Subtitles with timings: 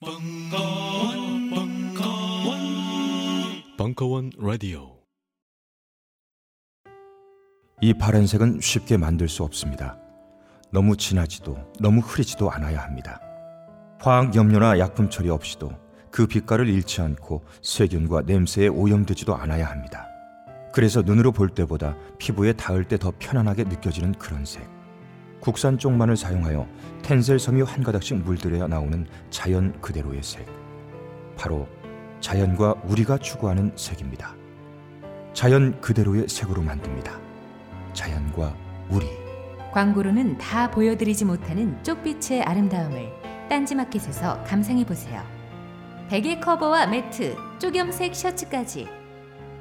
[0.00, 2.58] 벙커원, 벙커원,
[3.76, 4.96] 벙커원 라디오.
[7.80, 9.98] 이 파란색은 쉽게 만들 수 없습니다.
[10.70, 13.20] 너무 진하지도 너무 흐리지도 않아야 합니다.
[14.00, 15.72] 화학 염료나 약품 처리 없이도
[16.12, 20.06] 그 빛깔을 잃지 않고 세균과 냄새에 오염되지도 않아야 합니다.
[20.72, 24.77] 그래서 눈으로 볼 때보다 피부에 닿을 때 더 편안하게 느껴지는 그런 색.
[25.40, 26.66] 국산 쪽만을 사용하여
[27.02, 30.46] 텐셀 섬유 한 가닥씩 물들여야 나오는 자연 그대로의 색.
[31.36, 31.68] 바로
[32.20, 34.34] 자연과 우리가 추구하는 색입니다.
[35.32, 37.18] 자연 그대로의 색으로 만듭니다.
[37.92, 38.54] 자연과
[38.90, 39.06] 우리.
[39.72, 43.12] 광고로는 다 보여드리지 못하는 쪽빛의 아름다움을
[43.48, 45.22] 딴지마켓에서 감상해 보세요.
[46.08, 48.88] 베개 커버와 매트, 쪽염색 셔츠까지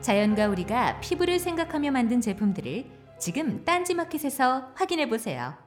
[0.01, 2.85] 자연과 우리가 피부를 생각하며 만든 제품들을
[3.19, 5.66] 지금 딴지마켓에서 확인해 보세요.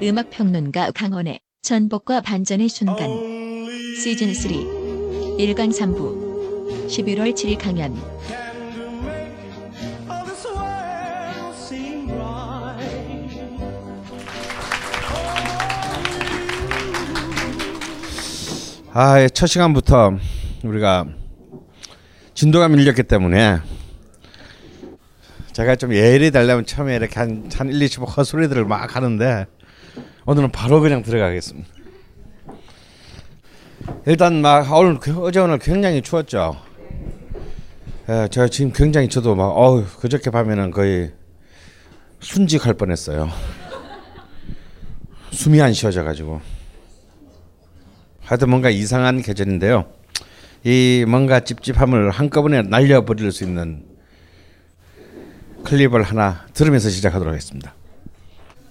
[0.00, 3.08] 음악 평론가 강원의 전복과 반전의 순간.
[4.00, 4.52] 시즌 3
[5.38, 6.86] 1강 3부.
[6.86, 7.96] 11월 7일 강연.
[18.92, 20.12] 아, 첫 시간부터
[20.62, 21.06] 우리가
[22.34, 23.58] 진도가 밀렸기 때문에
[25.52, 29.46] 제가 좀 예를 달려면 처음에 이렇게 한, 한 1, 2, 10 헛소리들을 막 하는데
[30.28, 31.66] 오늘은 바로 그냥 들어가겠습니다.
[34.04, 36.54] 일단 막 오늘 그- 어제 오늘 굉장히 추웠죠.
[38.10, 41.12] 예, 제가 지금 굉장히 저도 막 어우 그저께 밤에는 거의
[42.20, 43.30] 순직할 뻔했어요.
[45.32, 46.42] 숨이 안 쉬어져 가지고.
[48.20, 49.90] 하여튼 뭔가 이상한 계절인데요.
[50.62, 53.82] 이 뭔가 찝찝함을 한꺼번에 날려버릴 수 있는
[55.64, 57.77] 클립을 하나 들으면서 시작하도록 하겠습니다.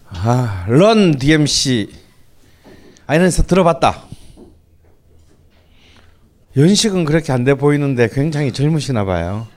[0.09, 1.89] 아, 런 DMC
[3.07, 4.03] 아이는서 들어봤다.
[6.55, 9.47] 연식은 그렇게 안 돼 보이는데 굉장히 젊으시나 봐요.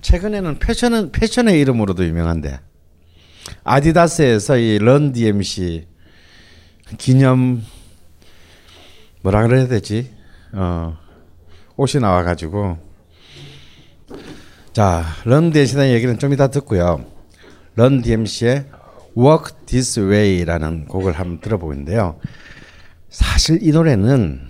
[0.00, 2.60] 최근에는 패션은 패션의 이름으로도 유명한데
[3.64, 5.86] 아디다스에서 이 런 DMC
[6.96, 7.62] 기념
[9.22, 10.10] 뭐라 그래야 되지?
[10.52, 10.96] 어
[11.76, 12.78] 옷이 나와가지고
[14.72, 17.04] 자, 런 DMC라는 얘기는 좀 이따 듣고요.
[17.74, 18.66] 런 DMC의
[19.16, 22.18] Walk This Way라는 곡을 한번 들어보는데요.
[23.08, 24.42] 사실 이 노래는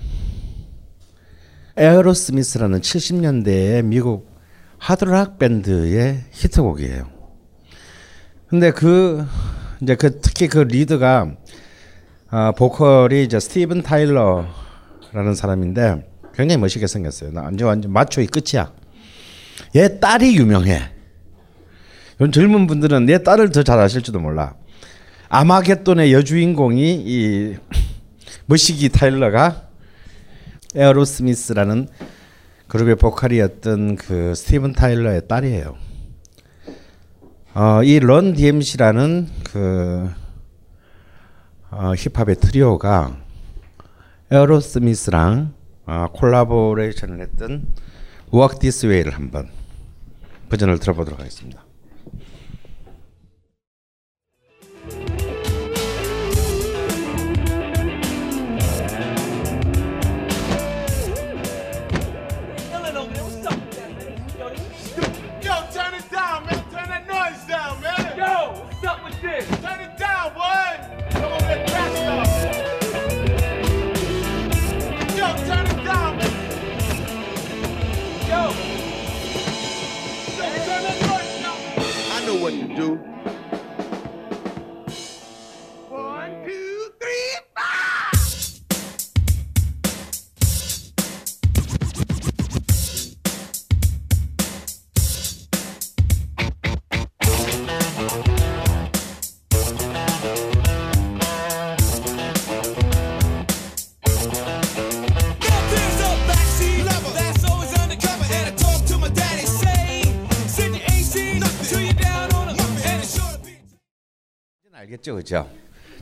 [1.76, 4.28] 에어로스미스라는 70년대의 미국
[4.78, 7.08] 하드락 밴드의 히트곡이에요.
[8.48, 9.24] 근데 그
[9.80, 11.34] 이제 그 특히 그 리드가
[12.30, 17.32] 아, 보컬이 이제 스티븐 타일러라는 사람인데 굉장히 멋있게 생겼어요.
[17.32, 18.72] 나 완전 완전 마초이 끝이야.
[19.76, 20.97] 얘 딸이 유명해.
[22.18, 24.54] 이런 젊은 분들은 내 딸을 더 잘 아실지도 몰라.
[25.28, 27.56] 아마겟돈의 여주인공이 이
[28.46, 29.68] 머시기 타일러가
[30.74, 31.88] 에어로스미스라는
[32.66, 35.76] 그룹의 보컬이었던 그 스티븐 타일러의 딸이에요.
[37.54, 40.10] 어, 이런 DMC라는 그
[41.70, 43.16] 어, 힙합의 트리오가
[44.30, 45.54] 에어로스미스랑
[45.86, 47.66] 어, 콜라보레이션을 했던
[48.32, 49.48] Walk Way를 한번
[50.50, 51.67] 버전을 들어보도록 하겠습니다.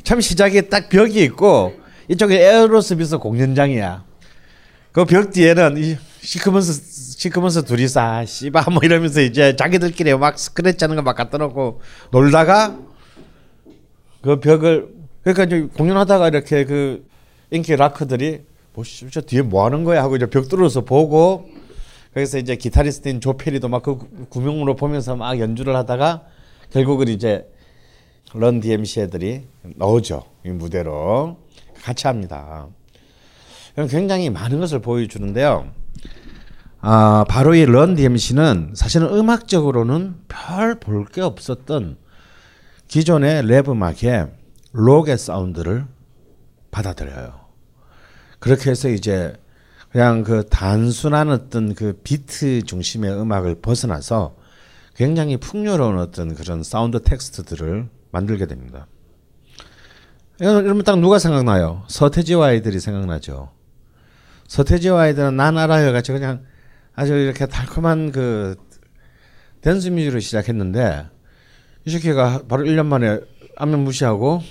[0.07, 1.73] 참 시작에 딱 벽이 있고
[2.09, 4.05] 이쪽에 에어로스미스 공연장이야.
[4.93, 6.73] 그 벽 뒤에는 이 시커먼서
[7.19, 11.81] 시커먼서 둘이서 아, 씨바 뭐 이러면서 이제 자기들끼리 막 스크래치 하는 거 막 갖다 놓고
[12.13, 12.79] 놀다가
[14.23, 14.89] 그 벽을
[15.25, 17.05] 그러니까 이제 공연하다가 이렇게 그
[17.51, 18.43] 인기 락커들이
[18.75, 21.49] 뭐저 뒤에 뭐 하는 거야 하고 이제 벽 뚫어서 보고
[22.15, 23.99] 거기서 이제 기타리스트인 조페리도 막 그
[24.31, 26.23] 구명으로 보면서 막 연주를 하다가
[26.73, 27.45] 결국은 이제
[28.39, 31.39] 런 DMC 애들이 나오죠 이 무대로
[31.83, 32.69] 같이 합니다.
[33.91, 35.71] 굉장히 많은 것을 보여주는데요.
[36.81, 41.97] 아 바로 이 런 DMC는 사실은 음악적으로는 별 볼 게 없었던
[42.89, 44.29] 기존의 랩 음악의
[44.73, 45.87] 록의 사운드를
[46.71, 47.41] 받아들여요.
[48.39, 49.35] 그렇게 해서 이제
[49.91, 54.37] 그냥 그 단순한 어떤 그 비트 중심의 음악을 벗어나서
[54.95, 58.87] 굉장히 풍요로운 어떤 그런 사운드 텍스트들을 만들게 됩니다.
[60.39, 61.85] 이러면 딱 누가 생각나요?
[61.89, 63.51] 서태지와 아이들이 생각나죠.
[64.49, 66.45] 서태지와 아이들은 난 알아요 같이 그냥
[66.95, 68.57] 아주 이렇게 달콤한 그
[69.61, 71.07] 댄스 뮤직으로 시작했는데
[71.85, 73.21] 이 새끼가 바로 1년 만에
[73.57, 74.43] 안면 무시하고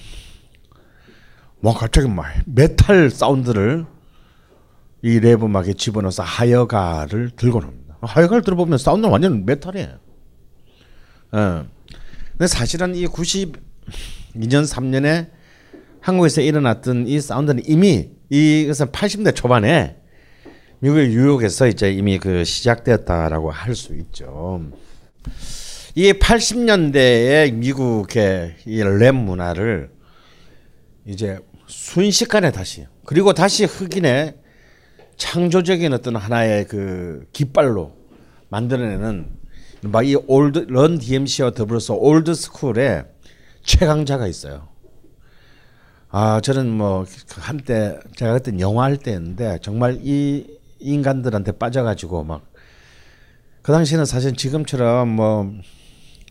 [1.59, 3.85] 뭐 갑자기 막 메탈 사운드를
[5.03, 7.97] 이 랩 음악에 집어넣어서 하여가를 들고 옵니다.
[8.01, 9.97] 하여가를 들어보면 사운드는 완전 메탈이에요.
[11.35, 11.63] 예.
[12.37, 13.53] 근데 사실은 이 92년
[14.35, 15.29] 3년에
[16.01, 19.95] 한국에서 일어났던 이 사운드는 이미 이것은 80대 초반에
[20.79, 24.61] 미국의 뉴욕에서 이제 이미 그 시작되었다라고 할 수 있죠.
[25.95, 29.89] 이 80년대의 미국의 이 랩 문화를
[31.05, 34.35] 이제 순식간에 다시 그리고 다시 흑인의
[35.15, 37.95] 창조적인 어떤 하나의 그 깃발로
[38.49, 39.29] 만들어내는
[39.91, 43.05] 막이 old Run DMC와 더불어서 old school의
[43.63, 44.67] 최강자가 있어요.
[46.09, 52.55] 아 저는 뭐 한때 제가 그때 영화 할 때였는데 정말 이 인간들한테 빠져가지고 막
[53.65, 55.51] 그 당시에는 사실 지금처럼 뭐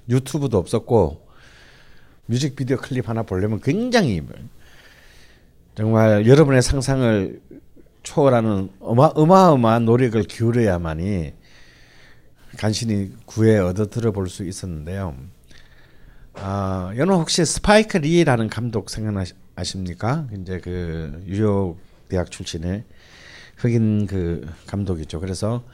[0.08, 1.26] 유튜브도 없었고
[2.26, 4.23] 뮤직비디오 클립 하나 보려면 굉장히
[5.75, 7.40] 정말 여러분의 상상을
[8.04, 11.32] 초월하는 어마, 어마어마한 노력을 기울여야만이
[12.56, 15.16] 간신히 구해 얻어 들어 볼 수 있었는데요.
[16.34, 20.26] 아, 여러분 혹시 스파이크 리라는 감독 생각나십니까?
[20.40, 22.84] 이제 그 뉴욕 대학 출신의
[23.56, 25.20] 흑인 그 감독이죠.
[25.20, 25.64] 그래서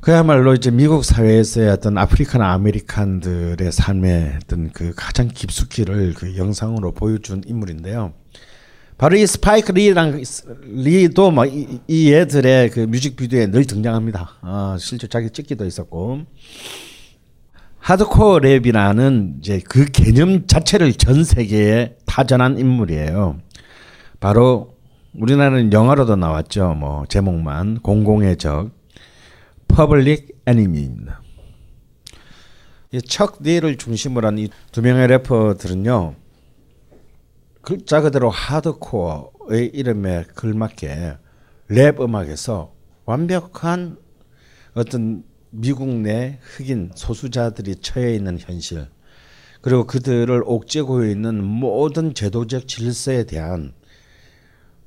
[0.00, 7.42] 그야말로 이제 미국 사회에서의 어떤 African American들의 삶의 어떤 그 가장 깊숙이를 그 영상으로 보여준
[7.46, 8.12] 인물인데요.
[9.02, 10.22] 바로 이 스파이크 리랑
[10.62, 14.36] 리도 막이 이 애들의 그 뮤직비디오에 늘 등장합니다.
[14.42, 16.20] 아, 실제 자기 찍기도 있었고
[17.78, 23.38] 하드코어 랩이라는 이제 그 개념 자체를 전 세계에 타전한 인물이에요.
[24.20, 24.76] 바로
[25.14, 26.74] 우리나라는 영화로도 나왔죠.
[26.74, 28.70] 뭐 제목만 공공의 적
[29.66, 31.22] 퍼블릭 애니미입니다.
[32.92, 36.21] 이 Chuck D를 중심으로 한 이 두 명의 래퍼들은요.
[37.62, 41.16] 글자 그대로 하드코어의 이름에 걸맞게
[41.68, 43.96] 랩 음악에서 완벽한
[44.74, 48.88] 어떤 미국 내 흑인 소수자들이 처해 있는 현실
[49.60, 53.74] 그리고 그들을 옥죄고 있는 모든 제도적 질서에 대한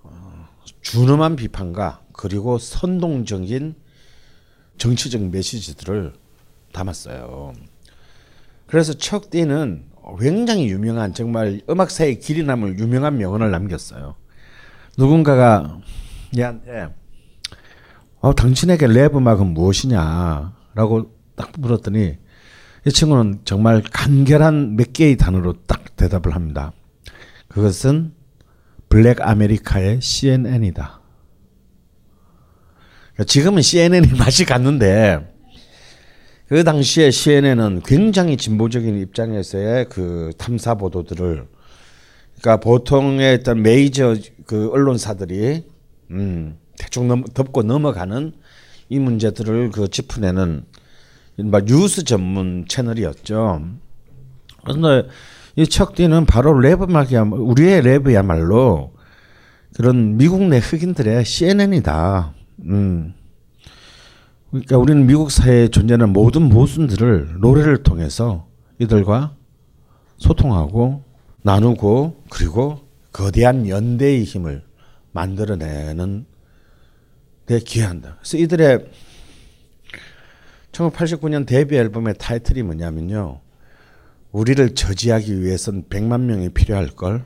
[0.04, 0.48] 어,
[0.82, 3.76] 준엄한 비판과 그리고 선동적인
[4.78, 6.14] 정치적 메시지들을
[6.74, 7.54] 담았어요.
[8.68, 9.86] 그래서 Chuck D는
[10.20, 14.16] 굉장히 유명한 정말 음악사의 길이 남을 유명한 명언을 남겼어요.
[14.98, 15.80] 누군가가
[16.38, 16.90] 얘한테
[18.20, 22.18] 어, 당신에게 랩 음악은 무엇이냐라고 딱 물었더니
[22.88, 26.72] 이 친구는 정말 간결한 몇 개의 단어로 딱 대답을 합니다.
[27.48, 28.14] 그것은
[28.90, 31.02] 블랙 아메리카의 CNN이다.
[33.28, 35.35] 지금은 CNN이 맛이 갔는데
[36.48, 41.48] 그 당시에 CNN은 굉장히 진보적인 입장에서의 그 탐사 보도들을
[42.40, 45.64] 그러니까 보통의 어떤 메이저 그 언론사들이
[46.12, 48.34] 음 대충 넘, 덮고 넘어가는
[48.90, 50.66] 이 문제들을 그 짚어내는
[51.38, 53.66] 이른바 뉴스 전문 채널이었죠.
[54.64, 55.10] 그런데
[55.56, 58.92] 이 척디는 바로 랩음악이야 우리의 랩이야말로
[59.76, 62.34] 그런 미국 내 흑인들의 CNN이다.
[62.66, 63.14] 음.
[64.50, 68.48] 그러니까 우리는 미국 사회에 존재하는 모든 모순들을 노래를 통해서
[68.80, 69.36] 이들과
[70.18, 71.04] 소통하고
[71.42, 72.80] 나누고 그리고
[73.12, 74.64] 거대한 연대의 힘을
[75.12, 76.26] 만들어내는
[77.46, 78.18] 데 기여한다.
[78.20, 78.90] 그래서 이들의
[80.72, 83.40] 1989년 데뷔 앨범의 타이틀이 뭐냐면요.
[84.32, 87.24] 우리를 저지하기 위해선 100만 명이 필요할 걸.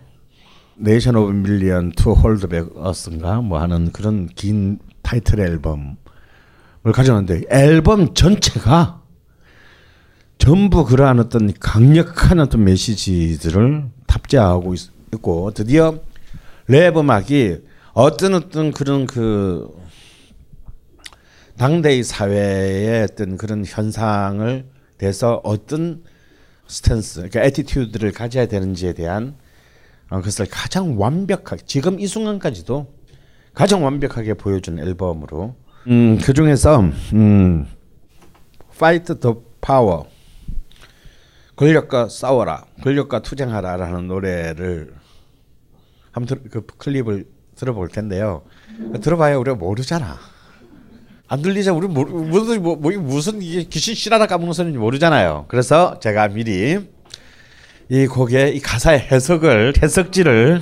[0.78, 5.96] Nation of Million to Hold Back Us인가 뭐 하는 그런 긴 타이틀 앨범을
[6.92, 9.02] 가져왔는데 앨범 전체가
[10.38, 16.00] 전부 그러한 어떤 강력한 어떤 메시지들을 탑재하고 있, 있고 드디어
[16.68, 17.60] 랩 음악이
[17.94, 19.70] 어떤 어떤 그런 그
[21.58, 24.66] 당대의 사회의 어떤 그런 현상을
[24.98, 26.04] 대해서 어떤
[26.68, 29.36] stance, 그러니까 attitude를 가져야 되는지에 대한
[30.10, 32.94] 어, 그것을 가장 완벽하게 지금 이 순간까지도
[33.54, 35.56] 가장 완벽하게 보여준 앨범으로
[35.88, 36.82] 음, 그 중에서
[37.14, 37.68] 음,
[38.74, 40.04] Fight the Power.
[41.56, 42.66] 권력과 싸워라.
[42.84, 44.94] 권력과 투쟁하라라는 노래를
[46.12, 48.44] 한번 들, 그 클립을 들어볼 텐데요.
[49.02, 50.18] 들어봐야 우리가 모르잖아.
[51.28, 51.74] 안 들리자.
[51.74, 55.46] 우리 모르, 무슨 뭐, 뭐 무슨 이게 귀신 씨나락 까먹는 소리인지 모르잖아요.
[55.50, 56.80] 그래서 제가 미리
[57.90, 60.62] 이 곡의 이 가사의 해석을 해석지를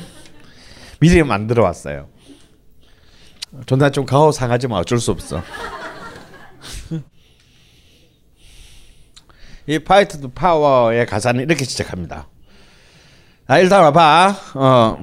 [0.99, 2.07] 미리 만들어 왔어요.
[3.65, 5.41] 존나 좀 가오 상하지만 어쩔 수 없어.
[9.65, 12.29] 이 Fight the Power의 가사는 이렇게 시작합니다.
[13.47, 14.35] 아 일단 와봐.
[14.55, 15.01] 어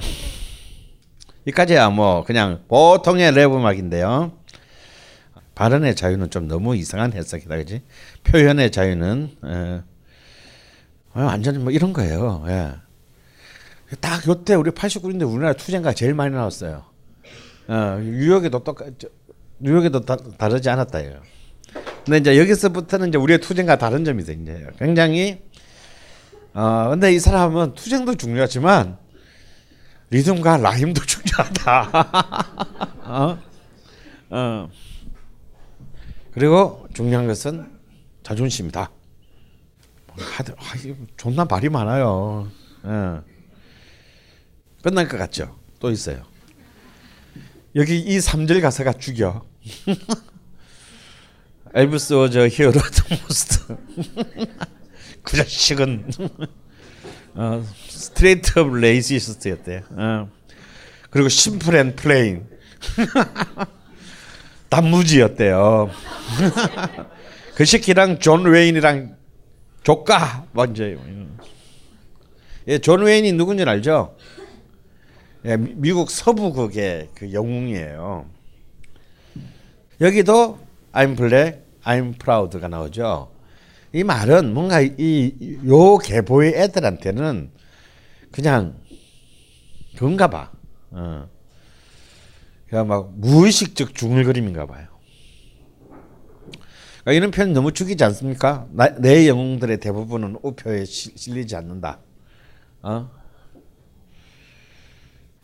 [1.45, 4.33] 이까지야 뭐 그냥 보통의 랩 음악인데요.
[5.55, 7.83] 발언의 자유는 좀 너무 이상한 해석이다, 그지?
[8.25, 9.83] 표현의 자유는 에,
[11.13, 12.45] 완전히 뭐 이런 거예요.
[12.49, 12.73] 예.
[14.01, 16.85] 딱 요때 우리 89년대 우리나라 투쟁가 제일 많이 나왔어요.
[17.68, 18.87] 어, 뉴욕에도 똑같
[19.59, 21.23] 뉴욕에도 다, 다르지 않았다요.
[22.04, 25.42] 근데 이제 여기서부터는 이제 우리의 투쟁과 다른 점이 이제 굉장히
[26.52, 28.99] 어 근데 이 사람은 투쟁도 중요하지만
[30.11, 31.90] 리듬과 라임도 중요하다.
[33.04, 33.38] 어?
[34.30, 34.71] 어.
[36.33, 37.73] 그리고 중요한 것은
[38.23, 38.90] 자존심이다.
[40.16, 40.62] 하드, 아,
[41.16, 42.49] 존나 말이 많아요.
[42.85, 43.21] 예.
[44.83, 45.56] 끝날 것 같죠?
[45.80, 46.34] 또 있어요.
[47.76, 49.45] 여기 이 3절 가사가 죽여.
[51.75, 53.76] Elvis was a hero to most.
[55.23, 56.11] 그 자식은
[57.35, 59.83] 어, straight up racist였대.
[59.90, 60.28] 어.
[61.11, 62.47] 그리고 simple and plain.
[64.69, 65.90] 단무지였대요.
[67.57, 69.16] 그 새끼랑 존 웨인이랑
[69.83, 70.85] 좆까 먼저.
[72.69, 74.16] 예, 존 웨인이 누군지 알죠?
[75.45, 78.27] 예, 미국 서부극의 그 영웅이에요.
[80.01, 80.59] 여기도
[80.93, 83.31] I'm black, I'm proud가 나오죠.
[83.93, 87.51] 이 말은 뭔가 이 요 계보의 애들한테는
[88.33, 88.77] 그냥
[89.97, 90.51] 그런가 봐.
[90.91, 91.29] 어.
[92.69, 94.89] 그냥 막 무의식적 중얼거림인가 봐요.
[97.03, 98.67] 그러니까 이런 표현 너무 죽이지 않습니까?
[98.73, 101.99] 나, 내 영웅들의 대부분은 우표에 시, 실리지 않는다.
[102.83, 103.11] 어?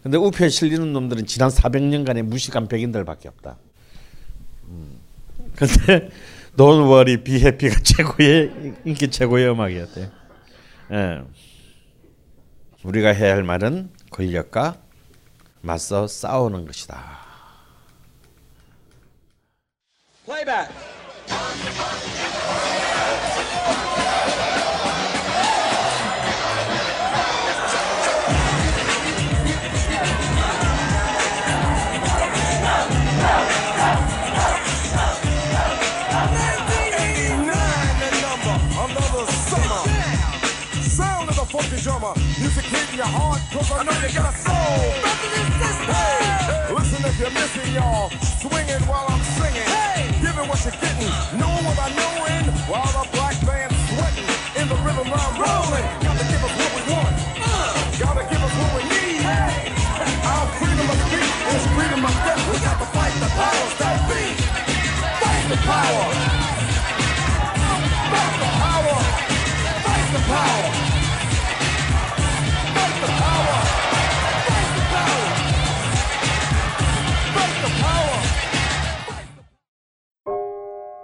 [0.03, 3.57] 근데 우표에 실리는 놈들은 지난 400년간의 무식한 백인들밖에 없다.
[4.69, 4.99] 음.
[5.55, 6.11] 근데
[6.57, 10.11] Don't worry, be happy가 최고의 인기 최고의 음악이었대.
[10.93, 11.23] 예.
[12.83, 14.81] 우리가 해야 할 말은 권력과
[15.61, 17.19] 맞서 싸우는 것이다.
[20.25, 20.73] Playback.
[41.83, 42.13] Drummer.
[42.37, 44.85] Music hitting your heart, cause I know you got a soul.
[45.89, 48.13] Hey, listen if you're missing, y'all.
[48.41, 49.65] Swinging while I'm singing.
[50.21, 51.09] Giving what you're getting.
[51.41, 52.45] Knowing what I'm knowing.
[52.69, 54.29] While the black band's sweating.
[54.61, 55.87] In the rhythm I'm rolling.
[56.05, 57.17] Gotta give us what we want.
[57.97, 59.25] Gotta give us what we need.
[59.25, 62.43] Our freedom of speech is freedom of death.
[62.53, 64.23] We got to fight the powers that be.
[65.17, 66.30] Fight the power.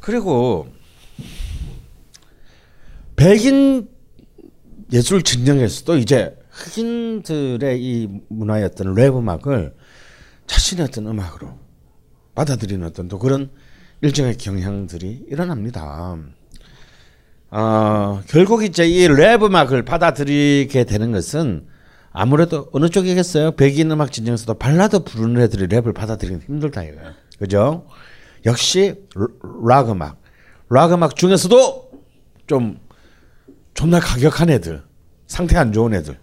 [0.00, 0.68] 그리고
[3.16, 3.88] 백인
[4.92, 8.08] 예술 진영에서도 이제 흑인들의 이
[8.64, 9.74] 어떤 랩 음악을
[10.46, 11.58] 자신의 어떤 음악으로
[12.34, 13.50] 받아들이는 어떤 또 그런
[14.02, 16.16] 일정의 경향들이 일어납니다.
[17.50, 21.66] 어, 결국 이제 이 랩 음악을 받아들이게 되는 것은
[22.12, 23.52] 아무래도 어느 쪽이겠어요?
[23.52, 27.12] 백인 음악 진영에서도 발라드 부르는 애들이 랩을 받아들이기 힘들다 이거예요.
[27.38, 27.86] 그죠?
[28.46, 28.94] 역시
[29.66, 30.20] 락 음악,
[30.68, 31.90] 락 음악 중에서도
[32.46, 32.78] 좀
[33.74, 34.82] 존나 과격한 애들,
[35.26, 36.18] 상태 안 좋은 애들.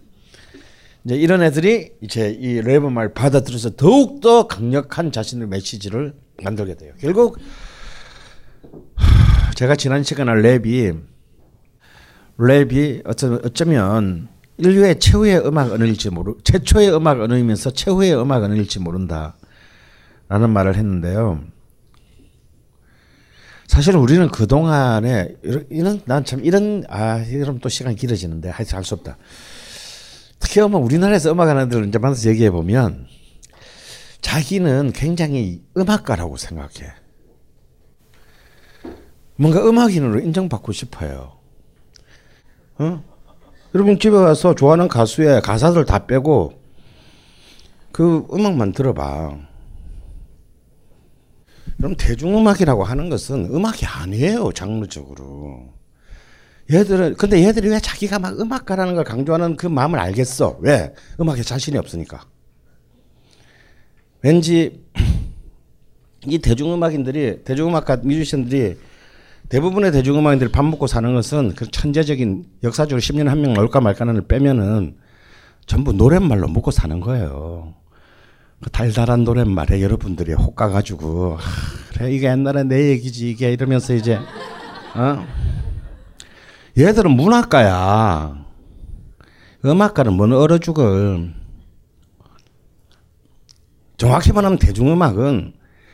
[1.05, 6.93] 이제 이런 애들이 이제 이랩 음악을 받아들여서 더욱 더 강력한 자신의 메시지를 만들게 돼요.
[6.99, 7.37] 결국
[8.95, 10.99] 하, 제가 지난 시간에 랩이
[12.37, 14.27] 랩이 어쩌, 어쩌면
[14.57, 19.33] 인류의 최후의 음악 언어일지 모르 최초의 음악 언어이면서 최후의 음악 언어일지 모른다라는
[20.29, 21.41] 말을 했는데요.
[23.67, 25.35] 사실 우리는 그 동안에
[25.69, 29.17] 이런 난 참 이런 아 이러면 또 시간 이 길어지는데 하여튼 할수 없다.
[30.39, 33.07] 특히 아마 우리나라에서 음악하는 애들 이제 만나서 얘기해 보면
[34.21, 36.91] 자기는 굉장히 음악가라고 생각해.
[39.35, 41.33] 뭔가 음악인으로 인정받고 싶어요.
[42.79, 43.03] 어?
[43.75, 46.53] 여러분 집에 가서 좋아하는 가수의 가사들 다 빼고
[47.91, 49.37] 그 음악만 들어봐.
[51.77, 55.73] 그럼 대중음악이라고 하는 것은 음악이 아니에요, 장르적으로.
[56.71, 60.57] 얘들은, 근데 얘들이 왜 자기가 막 음악가라는 걸 강조하는 그 마음을 알겠어?
[60.61, 60.93] 왜?
[61.19, 62.25] 음악에 자신이 없으니까.
[64.21, 64.83] 왠지
[66.25, 68.75] 이 대중음악인들이, 대중음악가 뮤지션들이
[69.49, 74.97] 대부분의 대중음악인들이 밥 먹고 사는 것은 그 천재적인 역사적으로 10년에 한명 나올까 말까를 빼면은
[75.67, 77.75] 전부 노랫말로 먹고 사는 거예요.
[78.63, 81.41] 그 달달한 노랫말에 여러분들이 혹가가지고 하,
[81.93, 84.19] 그래 이게 옛날에 내 얘기지 이게 이러면서 이제
[84.95, 85.27] 어?
[86.77, 88.45] 얘들은 문학가야.
[89.65, 91.33] 음악가는 뭔 얼어 죽을.
[93.97, 95.53] 정확히 말하면 대중음악은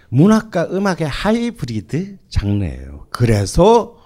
[0.09, 3.07] 문학과 음악의 하이브리드 장르예요.
[3.09, 3.97] 그래서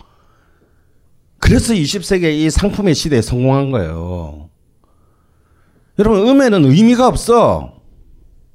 [1.39, 4.49] 그래서 20세기 이 상품의 시대에 성공한 거예요.
[5.99, 7.76] 여러분 음에는 의미가 없어.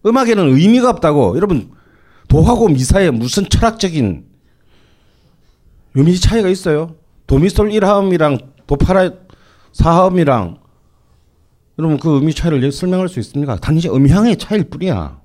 [0.04, 1.36] 음악에는 의미가 없다고.
[1.36, 1.70] 여러분
[2.28, 4.24] 도하고 미사에 무슨 철학적인
[5.94, 6.96] 의미 차이가 있어요?
[7.26, 9.10] 도미솔 1화음이랑 도파라
[9.72, 10.58] 4화음이랑
[11.78, 13.56] 여러분 그 의미 차이를 설명할 수 있습니까?
[13.56, 15.20] 단지 음향의 차이일 뿐이야.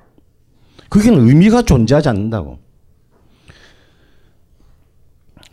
[0.90, 2.60] 그게 의미가 존재하지 않는다고.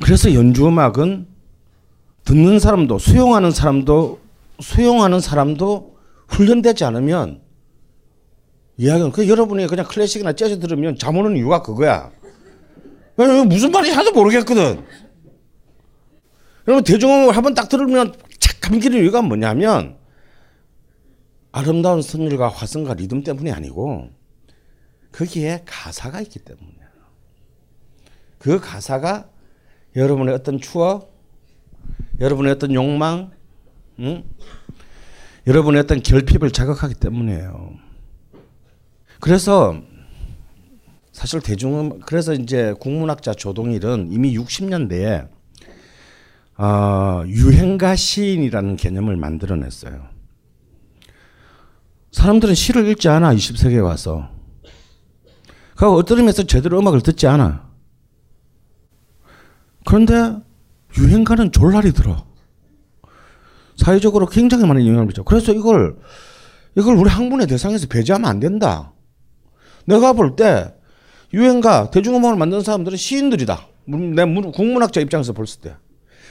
[0.02, 1.26] 그래서 연주 음악은
[2.24, 4.20] 듣는 사람도 수용하는 사람도
[4.60, 5.96] 수용하는 사람도
[6.28, 7.40] 훈련되지 않으면
[8.76, 12.10] 이야기는 그 여러분이 그냥 클래식이나 재즈 들으면 잠 오는 이유가 그거야.
[13.16, 14.84] 왜, 무슨 말인지 하나도 모르겠거든.
[16.66, 19.96] 여러분 대중음악을 한번 딱 들으면 착 감기는 이유가 뭐냐면
[21.52, 24.10] 아름다운 선율과 화성과 리듬 때문이 아니고
[25.12, 26.84] 거기에 가사가 있기 때문이야.
[28.38, 29.28] 그 가사가
[29.94, 31.14] 여러분의 어떤 추억,
[32.18, 33.30] 여러분의 어떤 욕망,
[34.00, 34.24] 응?
[35.46, 37.83] 여러분의 어떤 결핍을 자극하기 때문이에요.
[39.20, 39.80] 그래서
[41.12, 45.28] 사실 대중음 그래서 이제 국문학자 조동일은 이미 60년대에
[46.56, 50.08] 어, 유행가 시인이라는 개념을 만들어냈어요.
[52.12, 54.28] 사람들은 시를 읽지 않아 20세기에 와서.
[55.76, 57.68] 그 어떤 의미에서 제대로 음악을 듣지 않아.
[59.84, 60.36] 그런데
[60.96, 62.24] 유행가는 졸라리 들어.
[63.76, 65.24] 사회적으로 굉장히 많은 영향을 미쳐.
[65.24, 65.96] 그래서 이걸
[66.76, 68.93] 이걸 우리 학문의 대상에서 배제하면 안 된다.
[69.86, 70.74] 내가 볼 때
[71.32, 73.66] 유행가 대중음악을 만든 사람들은 시인들이다.
[73.86, 75.74] 문- 내 문- 국문학자 입장에서 봤을 때.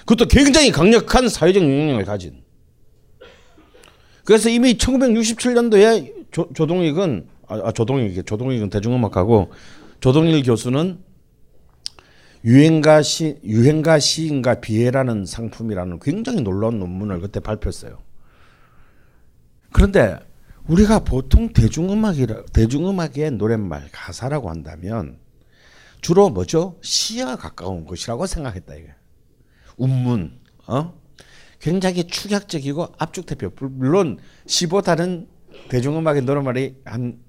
[0.02, 2.44] 그것도 굉장히 강력한 사회적 영향력을 가진.
[4.26, 9.52] 그래서 이미 1967년도에 조, 조동익은 아, 아 조동익 조동익은 대중음악하고
[10.00, 11.00] 조동일 교수는
[12.46, 17.98] 유행가 시 유행가 시인과 비애라는 상품이라는 굉장히 놀라운 논문을 그때 발표했어요.
[19.72, 20.18] 그런데
[20.68, 25.20] 우리가 보통 대중음악이라 대중음악의 노랫말 가사라고 한다면
[26.02, 26.78] 주로 뭐죠?
[26.82, 28.94] 시와 가까운 것이라고 생각했다 이게.
[29.78, 30.94] 운문, 어?
[31.60, 33.52] 굉장히 축약적이고 압축대표.
[33.72, 35.30] 물론 시보다는
[35.70, 37.20] 대중음악의 노랫말이 한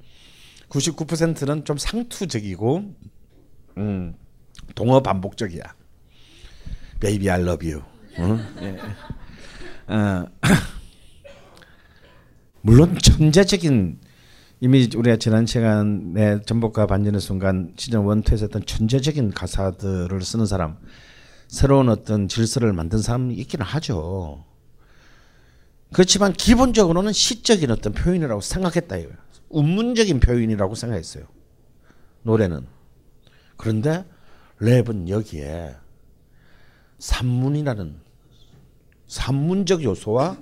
[0.68, 2.94] 99%는 좀 상투적이고,
[3.79, 4.14] 음,
[4.75, 5.62] 동어 반복적이야.
[7.40, 7.85] Love you.
[8.18, 8.38] 어?
[8.62, 9.94] 예.
[9.94, 10.27] 어,
[12.66, 14.00] 물론 천재적인
[14.61, 20.79] 이미 우리가 지난 시간에 전복과 반전의 순간 시즌 1, 2에서 했던 천재적인 가사들을 쓰는 사람
[21.46, 24.46] 새로운 어떤 질서를 만든 사람이 있기는 하죠.
[25.92, 29.18] 그렇지만 기본적으로는 시적인 어떤 표현이라고 생각했다 이거예요.
[29.50, 31.27] 운문적인 표현이라고 생각했어요.
[32.22, 32.66] 노래는.
[33.59, 34.07] 그런데
[34.62, 35.77] 랩은 여기에
[36.98, 38.00] 산문이라는
[39.07, 40.38] 산문적 요소와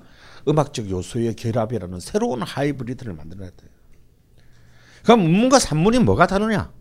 [0.49, 3.71] 음악적 요소의 결합이라는 새로운 하이브리드를 만들어냈대요.
[5.05, 6.73] 그럼 문과 산문이 뭐가 다르냐?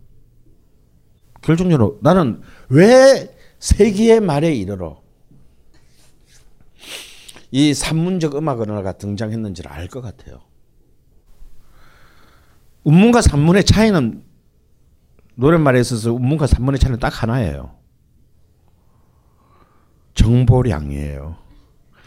[1.42, 5.02] 결정적으로 나는 왜 세기의 말에 이르러
[7.50, 10.40] 이 산문적 음악 언어가 등장했는지를 알 것 같아요.
[12.84, 14.24] 운문과 산문의 차이는
[15.34, 17.76] 노랫말에 있어서 운문과 산문의 차이는 딱 하나예요.
[20.14, 21.41] 정보량이에요.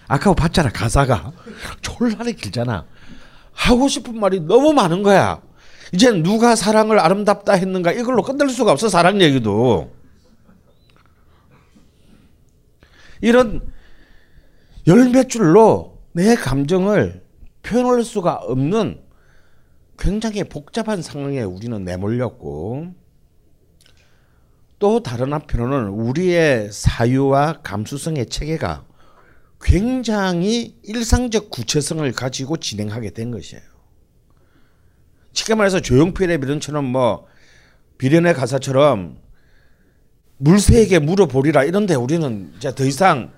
[0.08, 1.32] 아까 봤잖아 가사가
[1.82, 2.86] 졸라리 길잖아.
[3.52, 5.42] 하고 싶은 말이 너무 많은 거야.
[5.94, 9.94] 이제 누가 사랑을 아름답다 했는가 이걸로 끝낼 수가 없어 사랑 얘기도.
[13.22, 13.62] 이런
[14.88, 17.24] 열몇 줄로 내 감정을
[17.64, 19.02] 표현할 수가 없는
[19.98, 22.94] 굉장히 복잡한 상황에 우리는 내몰렸고
[24.78, 28.86] 또 다른 한편으로는 우리의 사유와 감수성의 체계가
[29.66, 33.64] 굉장히 일상적 구체성을 가지고 진행하게 된 것이에요.
[35.34, 37.26] 쉽게 말해서 조용필의 비련처럼 뭐
[37.98, 39.18] 비련의 가사처럼
[40.38, 43.32] 물새에게 물어보리라 이런데 우리는 이제 더 이상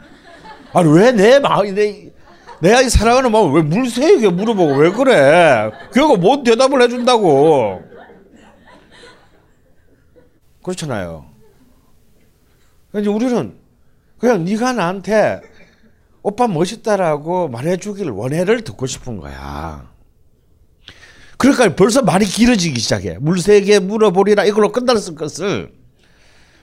[0.74, 2.12] 아니 왜 내 마음 내
[2.60, 5.72] 내가 이 사랑하는 마음 왜 물새에게 물어보고 왜 그래?
[5.94, 7.82] 그거 뭔 대답을 해준다고?
[10.62, 11.26] 그렇잖아요.
[12.92, 13.58] 근데 우리는
[14.18, 15.42] 그냥 네가 나한테
[16.28, 19.90] 오빠 멋있다라고 말해주길 원해를 듣고 싶은 거야.
[21.38, 23.18] 그러니까 벌써 말이 길어지기 시작해.
[23.18, 25.72] 물새에게 물어보리라 이걸로 끝났을 것을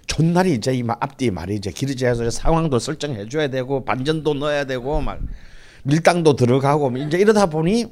[0.06, 5.00] 존날이 이제 이 마- 앞뒤 말이 이제 길어져서 상황도 설정해 줘야 되고 반전도 넣어야 되고
[5.00, 5.18] 막
[5.84, 7.86] 밀당도 들어가고 이제 이러다 보니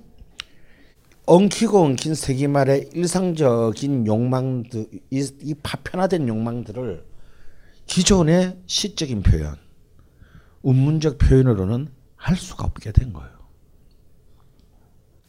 [1.25, 7.03] 엉키고 엉킨 세기말의 일상적인 욕망들 이, 이 파편화된 욕망들을
[7.87, 9.57] 기존의 시적인 표현,
[10.63, 13.31] 운문적 표현으로는 할 수가 없게 된 거예요.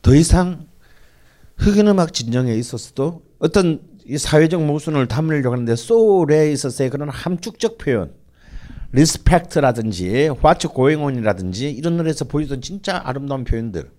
[0.01, 0.67] 더 이상
[1.57, 8.13] 흑인 음악 진영에 있어서도 어떤 이 사회적 모순을 담으려고 하는데 소울에 있어서의 그런 함축적 표현,
[8.91, 10.29] Respect라든지
[10.73, 13.89] Going On이라든지 이런 노래에서 보이던 진짜 아름다운 표현들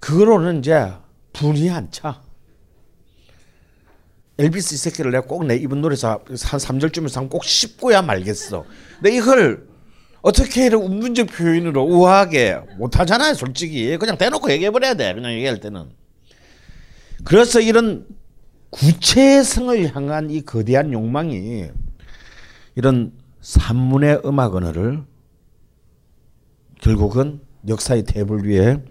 [0.00, 0.92] 그거로는 이제
[1.32, 2.22] 분이 안 차.
[4.38, 8.66] 엘비스 이 새끼를 내가 꼭 내 이번 노래에서 한 3절쯤에서 꼭 씹고야 말겠어.
[8.96, 9.66] 근데 이걸
[10.26, 13.96] 어떻게 이런 운문적 표현으로 우아하게 못하잖아요 솔직히.
[13.96, 15.14] 그냥 대놓고 얘기해버려야 돼.
[15.14, 15.88] 그냥 얘기할 때는.
[17.22, 18.08] 그래서 이런
[18.70, 21.68] 구체성을 향한 이 거대한 욕망이
[22.74, 25.04] 이런 산문의 음악 언어를
[26.80, 28.82] 결국은 역사의 탭을 위에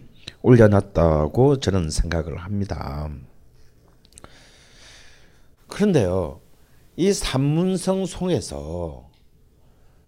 [0.41, 3.09] 올려놨다고 저는 생각을 합니다.
[5.67, 6.39] 그런데요,
[6.95, 9.09] 이 산문성 송에서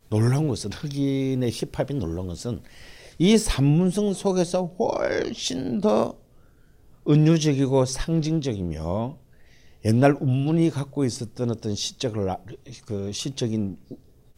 [0.10, 2.62] 놀라운 것은 흑인의 힙합이 놀라운 것은
[3.20, 6.18] 이 산문성 속에서 훨씬 더
[7.10, 9.18] 은유적이고 상징적이며
[9.86, 12.40] 옛날 운문이 갖고 있었던 어떤 시적을 아-
[12.86, 13.78] 그 시적인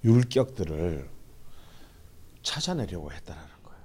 [0.03, 1.09] 율격들을
[2.41, 3.81] 찾아내려고 했다라는 거예요.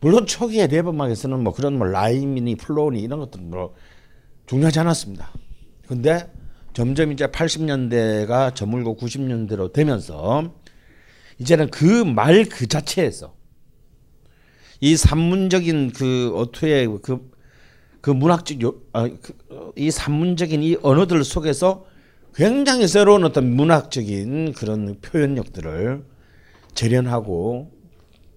[0.00, 3.74] 물론 초기의 랩 음악에서는 뭐 그런 뭐 rhyme이니 flow니 이런 것들은 뭐
[4.46, 5.30] 중요하지 않았습니다.
[5.86, 6.30] 근데
[6.72, 10.54] 점점 이제 80년대가 저물고 90년대로 되면서
[11.38, 13.34] 이제는 그 말그 자체에서
[14.80, 17.30] 이 산문적인 그 어투의 그,
[18.00, 21.86] 그 문학적 요, 아, 그, 어, 이 산문적인 이 언어들 속에서
[22.34, 26.04] 굉장히 새로운 어떤 문학적인 그런 표현력들을
[26.74, 27.72] 재련하고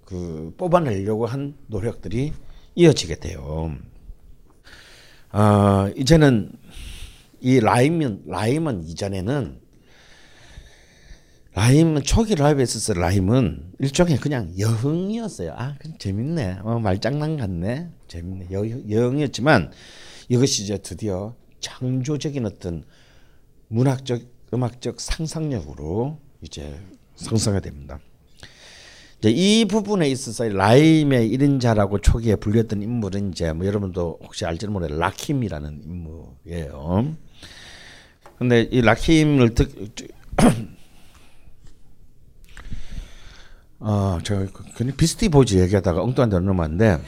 [0.05, 2.33] 그 뽑아내려고 한 노력들이
[2.75, 3.75] 이어지게 돼요.
[5.29, 6.51] 아 이제는
[7.43, 9.59] 이 라임은 라임은 이전에는
[11.55, 15.51] 라임은 초기 랩에 있어서 라임은 일종의 그냥 여흥이었어요.
[15.53, 16.59] 아, 그냥 재밌네.
[16.63, 17.89] 어, 말장난 같네.
[18.07, 18.47] 재밌네.
[18.53, 19.71] 여, 여흥이었지만
[20.29, 22.85] 이것이 이제 드디어 창조적인 어떤
[23.67, 24.21] 문학적,
[24.53, 26.79] 음악적 상상력으로 이제
[27.15, 27.99] 성사가 됩니다.
[29.19, 34.97] 이제 이 부분에 있어서 라임의 1인자라고 초기에 불렸던 인물은 이제 뭐 여러분도 혹시 알지는 몰라요.
[34.97, 37.17] 라킴이라는 인물이에요.
[38.43, 39.71] 근데 이 라킴을 듣,
[43.79, 47.01] 어, 저 그냥 비스티 보지 얘기하다가 엉뚱한 데 넘어왔는데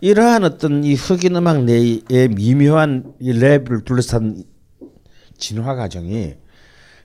[0.00, 4.44] 이러한 어떤 이 흑인 음악 내의 미묘한 이 랩을 둘러싼
[5.36, 6.36] 진화 과정이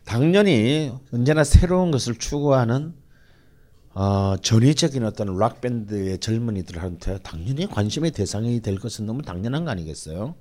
[0.06, 2.94] 당연히 언제나 새로운 것을 추구하는
[3.96, 10.36] 어, 전위적인 어떤 락 밴드의 젊은이들한테 당연히 관심의 대상이 될 것은 너무 당연한 거 아니겠어요?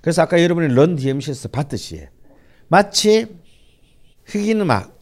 [0.00, 2.06] 그래서 아까 여러분이 런 DMC에서 봤듯이
[2.68, 3.26] 마치
[4.24, 4.96] 흑인 음악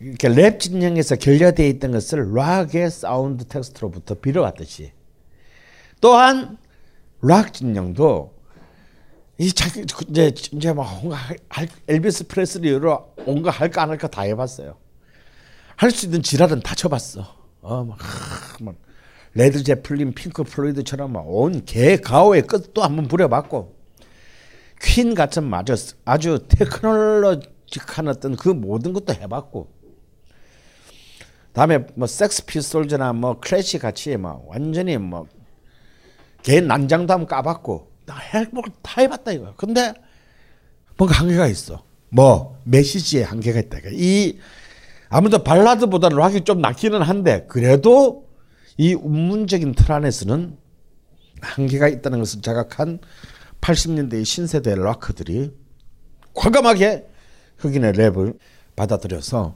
[0.00, 4.92] 이렇게 랩 진영에서 결여되어 있던 것을 락의 사운드 텍스트로부터 빌어왔듯이
[6.00, 6.58] 또한
[7.20, 8.34] 락 진영도
[9.38, 10.88] 이 자기 이제 이제 막
[11.88, 14.76] 엘비스 프레슬리로 온가 할까 안 할까 다 해봤어요.
[15.76, 17.26] 할 수 있는 지랄은 다 쳐봤어.
[17.62, 17.98] 어막
[18.60, 18.74] 막
[19.34, 23.71] 레드 제플린, 핑크 플로이드처럼 온갖 가오의 끝도 한번 부려봤고
[24.82, 29.70] 퀸 같은 아주 아주 테크놀로직한 어떤 그 모든 것도 해봤고
[31.52, 38.50] 다음에 뭐 섹스 피스톨즈나 뭐 클래시 같이 막 완전히 뭐개 난장도 한번 까봤고 다해다
[38.98, 39.54] 해봤다 이거.
[39.56, 39.94] 근데
[40.96, 41.84] 뭔가 한계가 있어.
[42.08, 43.78] 뭐 메시지에 한계가 있다.
[43.92, 44.38] 이
[45.08, 48.28] 아무래도 발라드보다 락이 좀 낫기는 한데 그래도
[48.78, 50.56] 이 운문적인 틀 안에서는
[51.40, 53.00] 한계가 있다는 것을 자각한
[53.62, 55.52] 80년대의 신세대 락커들이
[56.34, 57.06] 과감하게
[57.58, 58.36] 흑인의 랩을
[58.76, 59.54] 받아들여서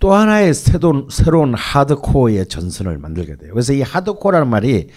[0.00, 3.52] 또 하나의 새로운, 새로운 하드코어의 전선을 만들게 돼요.
[3.52, 4.88] 그래서 이 하드코어라는 말이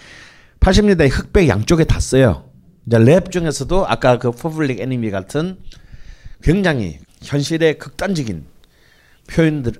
[0.60, 2.50] 80년대 흑백 양쪽에 다 써요.
[2.86, 5.58] 이제 랩 중에서도 아까 그 Public Enemy 같은
[6.42, 8.44] 굉장히 현실의 극단적인
[9.30, 9.72] 표현들,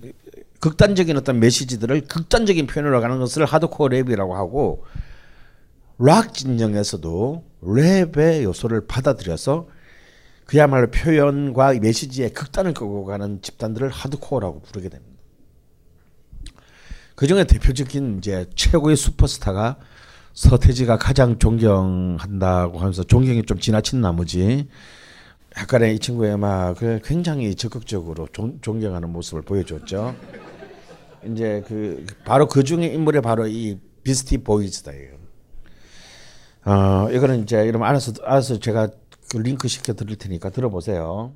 [0.61, 4.85] 극단적인 어떤 메시지들을 극단적인 표현으로 가는 것을 하드코어 랩이라고 하고
[5.99, 9.69] 락 진영에서도 랩의 요소를 받아들여서
[10.47, 15.19] 그야말로 표현과 메시지의 극단을 끌고 가는 집단들을 하드코어라고 부르게 됩니다.
[17.15, 19.77] 그 중에 대표적인 이제 최고의 슈퍼스타가
[20.35, 24.69] 서태지가 가장 존경한다고 하면서 존경이 좀 지나친 나머지
[25.59, 30.15] 약간의 이 친구의 음악을 굉장히 적극적으로 존, 존경하는 모습을 보여줬죠.
[31.27, 35.18] 이제 그 바로 그 중에 인물이 바로 이 비스티 보이즈다예요.
[36.65, 38.89] 어 이거는 이제 여러분 알아서 알아서 제가
[39.31, 41.35] 그 링크 시켜 드릴 테니까 들어보세요.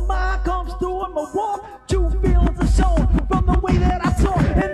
[0.00, 1.86] My mind comes through in my walk.
[1.88, 4.73] True feelings are shown from the way that I talk.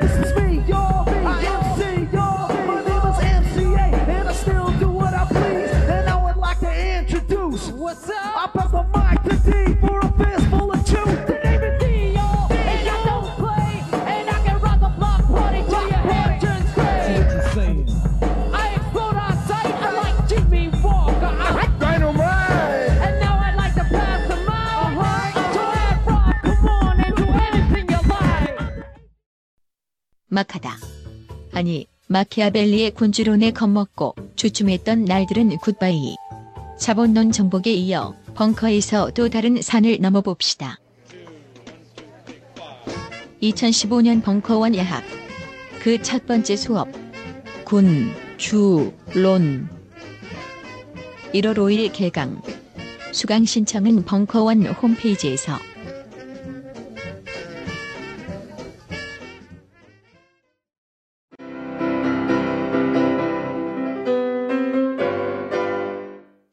[30.31, 30.79] 막하다.
[31.53, 36.17] 아니, 마키아벨리의 군주론에 겁먹고 주춤했던 날들은 굿바이.
[36.79, 40.79] 자본론 정복에 이어 벙커에서 또 다른 산을 넘어봅시다.
[43.43, 45.05] 2015년 벙커원 야학.
[45.81, 46.89] 그첫 번째 수업.
[47.65, 49.69] 군, 주, 론.
[51.33, 52.43] 1월 5일 개강.
[53.13, 55.59] 수강 신청은 벙커원 홈페이지에서.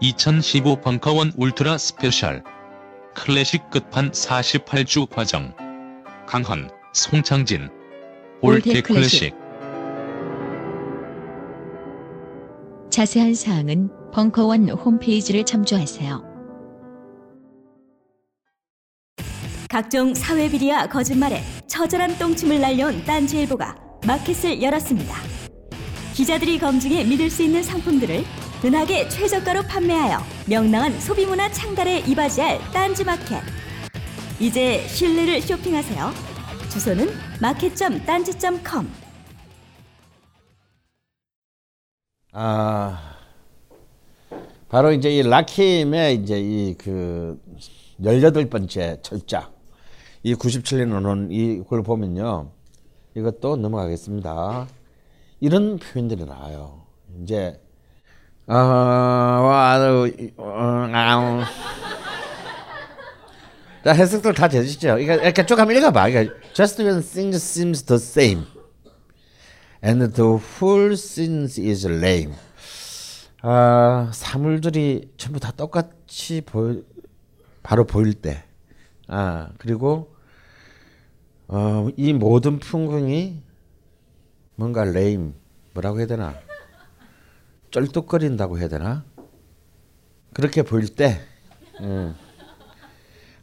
[0.00, 2.42] (2015) 벙커원 Ultra Special.
[3.14, 5.54] 클래식 끝판 48주 과정.
[6.26, 7.70] 강헌 송창진.
[8.42, 9.34] old old 클래식.
[12.90, 16.24] 자세한 사항은 벙커원 홈페이지를 참조하세요.
[19.68, 25.14] 각종 사회 비리와 거짓말에 처절한 똥침을 날려온 딴지일보가 마켓을 열었습니다.
[26.14, 28.24] 기자들이 검증해 믿을 수 있는 상품들을
[28.64, 33.42] 은하계 최저가로 판매하여 명랑한 소비문화 창달에 이바지할 딴지마켓.
[34.40, 36.10] 이제 신뢰를 쇼핑하세요.
[36.70, 37.08] 주소는
[37.40, 38.90] 마켓.딴지.com.
[42.32, 43.16] 아
[44.68, 47.40] 바로 이제 이 라킴의 이제 이그
[48.00, 49.50] 18번째 철자
[50.22, 52.50] 이 97년 오는 이걸 보면요.
[53.14, 54.66] 이것도 넘어가겠습니다.
[55.40, 56.82] 이런 표현들이 나와요.
[57.22, 57.60] 이제
[58.48, 59.76] 어, 와,
[60.36, 61.44] 어.
[63.84, 64.98] 자, 해석들 다 되시죠?
[64.98, 66.08] 이거 이렇게 쭉 한번 읽어봐.
[66.08, 68.44] 이거 just when things seems the same
[69.84, 72.34] and the whole scene is lame.
[73.42, 76.82] 아, 사물들이 전부 다 똑같이 보여,
[77.62, 78.42] 바로 보일 때,
[79.08, 80.14] 아 그리고
[81.48, 83.42] 어, 이 모든 풍경이
[84.56, 85.34] 뭔가 레임
[85.74, 86.34] 뭐라고 해야 되나
[87.76, 89.04] 쩔뚝거린다고 해야 되나
[90.32, 91.20] 그렇게 보일 때
[91.80, 92.14] 음.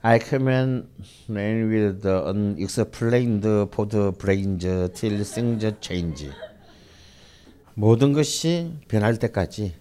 [0.01, 0.87] I come in
[1.29, 6.31] man with the unexplained pod brains till things change
[7.75, 9.75] 모든 것이 변할 때까지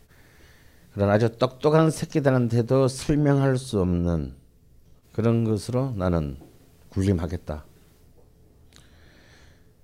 [0.93, 4.35] 그런 아주 똑똑한 새끼들한테도 설명할 수 없는
[5.13, 6.37] 그런 것으로 나는
[6.91, 7.65] 군림하겠다.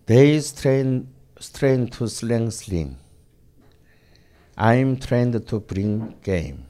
[0.04, 1.08] They strain,
[1.40, 2.96] strain to slang sling.
[4.58, 6.64] I'm trained to bring game.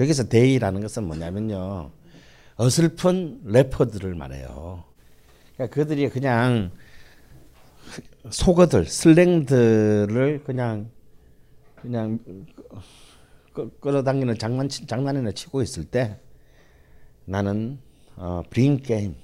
[0.00, 1.92] 여기서 they라는 것은 뭐냐면요.
[2.56, 4.82] 어슬픈 래퍼들을 말해요.
[5.54, 6.72] 그러니까 그들이 그냥
[8.30, 10.90] 속어들, 슬랭들을 그냥
[11.80, 12.18] 그냥
[13.52, 16.18] 끌- 끌어당기는 장난 장난이나 치고 있을 때
[17.24, 17.78] 나는
[18.16, 19.14] 어, 브링 게임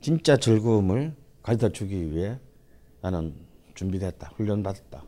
[0.00, 2.38] 진짜 즐거움을 가져다 주기 위해
[3.02, 3.34] 나는
[3.74, 5.04] 준비됐다 훈련 받았다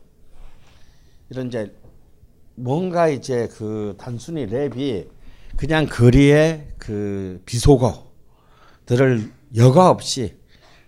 [1.33, 1.73] 이런 이제
[2.53, 5.07] 뭔가 이제 그 단순히 랩이
[5.57, 10.35] 그냥 거리의 그 비속어들을 여과 없이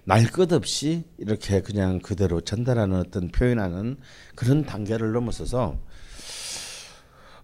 [0.04, 3.98] 날 것 없이 이렇게 그냥 그대로 전달하는 어떤 표현하는
[4.36, 5.80] 그런 단계를 넘어서서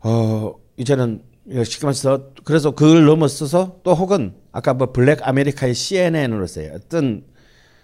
[0.03, 1.23] 어 이제는
[1.65, 7.23] 쉽게 말해서 그래서 그걸 넘어서서 또 혹은 아까 뭐 블랙 아메리카의 CNN으로서의 어떤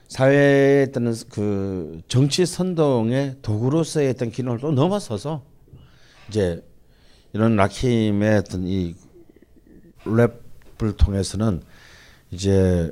[0.08, 5.44] 사회에 어떤 그 정치 선동의 도구로서의 어떤 기능을 또 넘어서서
[6.30, 6.64] 이제
[7.34, 8.96] 이런 라킴의 어떤 이
[10.04, 11.62] 랩을 통해서는
[12.32, 12.92] 이제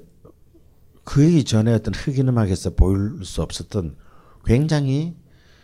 [1.04, 3.96] 그 이전에 어떤 흑인 음악에서 보일 수 없었던
[4.46, 5.16] 굉장히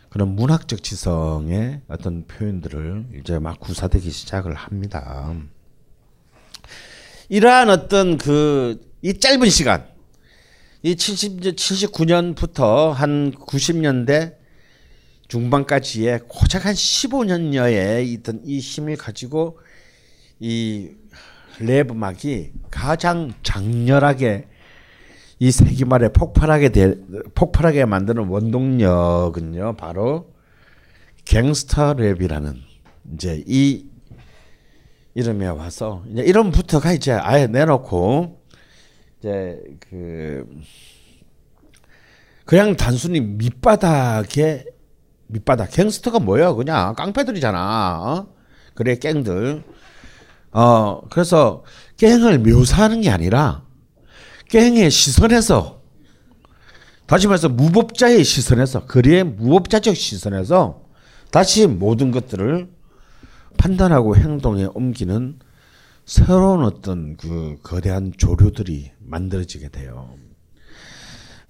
[0.09, 5.33] 그런 문학적 지성의 어떤 표현들을 이제 막 구사되기 시작을 합니다.
[7.29, 9.87] 이러한 어떤 그 이 짧은 시간,
[10.83, 14.35] 이 70, 79년부터 한 90년대
[15.27, 19.59] 중반까지의 고작 한 15년여의 있던 이 힘을 가지고
[20.39, 21.01] 이
[21.61, 24.47] 랩 음악이 가장 장렬하게
[25.39, 26.95] 이 세기 말에 폭발하게 되,
[27.33, 30.33] 폭발하게 만드는 원동력은요 바로
[31.25, 32.55] 갱스터 랩이라는
[33.13, 33.85] 이제 이
[35.13, 38.40] 이름에 와서 이제 이름부터가 이제 아예 내놓고
[39.21, 40.47] 이제 그
[42.43, 44.65] 그냥 단순히 밑바닥에
[45.27, 48.27] 밑바닥 갱스터가 뭐야 그냥 깡패들이잖아 어?
[48.73, 49.63] 그래 갱들
[50.53, 51.63] 어 그래서
[51.97, 53.63] 갱을 묘사하는 게 아니라
[54.49, 55.81] 갱의 시선에서
[57.05, 60.81] 다시 말해서 무법자의 시선에서 거리의 무법자적 시선에서
[61.29, 62.69] 다시 모든 것들을
[63.57, 65.39] 판단하고 행동에 옮기는
[66.15, 70.13] 새로운 어떤 그 거대한 조류들이 만들어지게 돼요.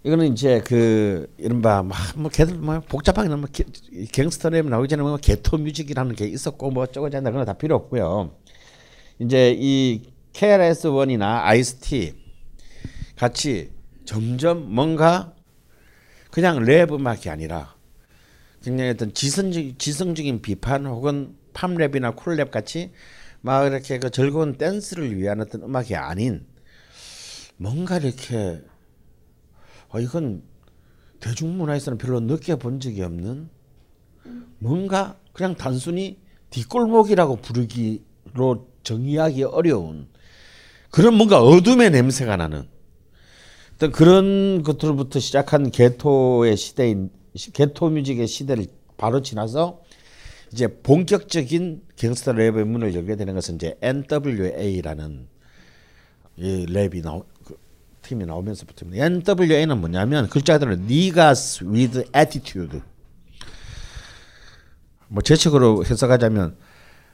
[0.04, 3.64] 이거는 이제 그 이른바 막뭐 걔들 뭐 복잡하게 뭐 게-
[4.12, 7.58] 갱스터 랩 나오기 전에 뭐 게토 music이라는 게 있었고 뭐 어쩌고 저쩌고 그런 거 다
[7.58, 8.36] 필요 없고요.
[9.18, 12.14] 이제 이 KRS-1이나 Ice-T
[13.18, 13.72] 같이
[14.06, 15.34] 점점 뭔가
[16.30, 17.74] 그냥 랩 음악이 아니라
[18.64, 22.92] 굉장히 어떤 지성적, 지성적인 비판 혹은 팝랩이나 cool랩 같이
[23.42, 26.46] 막 이렇게 그 즐거운 댄스를 위한 어떤 음악이 아닌
[27.58, 28.62] 뭔가 이렇게
[29.90, 30.44] 어, 이건
[31.20, 33.50] 대중문화에서는 별로 느껴본 적이 없는
[34.60, 36.20] 뭔가 그냥 단순히
[36.50, 40.08] 뒷골목이라고 부르기로 정의하기 어려운
[40.90, 42.68] 그런 뭔가 어둠의 냄새가 나는
[43.76, 47.10] 어떤 그런 것들부터 시작한 게토의 시대인
[47.54, 48.68] 게토 뮤직의 시대를
[48.98, 49.82] 바로 지나서
[50.52, 55.28] 이제 본격적인 갱스터 랩의 문을 열게 되는 것은 이제 NWA라는
[56.38, 57.58] 이 랩이 나오 그
[58.02, 59.06] 팀이 나오면서부터입니다.
[59.06, 62.82] NWA는 뭐냐면 글자 그대로 Niggas with Attitude.
[65.08, 66.56] 뭐 제식으로 해석하자면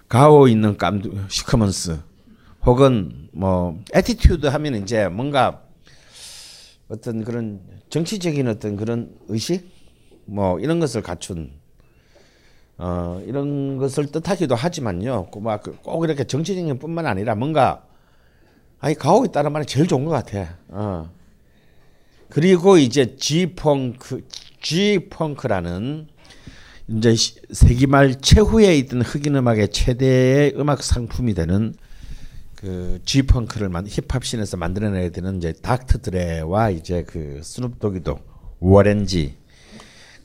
[0.07, 1.99] 가오 있는 깜두 시커먼스
[2.65, 5.63] 혹은 뭐 attitude 하면 이제 뭔가
[6.89, 9.69] 어떤 그런 정치적인 어떤 그런 의식
[10.25, 11.51] 뭐 이런 것을 갖춘
[12.77, 15.29] 어 이런 것을 뜻하기도 하지만요.
[15.35, 17.83] 막꼭 이렇게 정치적인 뿐만 아니라 뭔가
[18.79, 20.57] 아니 가오 있다는 말이 제일 좋은 것 같아.
[20.69, 21.09] 어.
[22.29, 24.27] 그리고 이제 G 펑크
[24.61, 26.07] G 펑크라는
[26.89, 31.73] 이제 시- 세기 말 최후에 있던 흑인 음악의 최대의 음악 상품이 되는
[32.55, 35.99] 그 G funk를 만 힙합 scene에서 만들어내야 되는 이제 Dr.
[35.99, 38.19] Dre와 이제 그 Snoop Dogg이고
[38.59, 39.35] Warren G